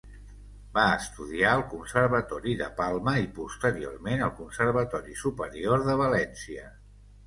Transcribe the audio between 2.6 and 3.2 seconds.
de Palma